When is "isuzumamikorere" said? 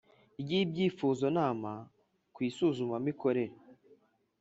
2.49-3.55